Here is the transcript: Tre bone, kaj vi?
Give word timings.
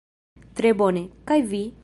Tre 0.61 0.71
bone, 0.83 1.05
kaj 1.31 1.41
vi? 1.55 1.65